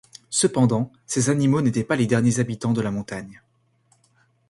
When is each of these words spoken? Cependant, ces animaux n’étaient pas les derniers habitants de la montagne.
Cependant, 0.31 0.91
ces 1.05 1.29
animaux 1.29 1.61
n’étaient 1.61 1.83
pas 1.83 1.95
les 1.95 2.07
derniers 2.07 2.39
habitants 2.39 2.73
de 2.73 2.81
la 2.81 2.89
montagne. 2.89 3.39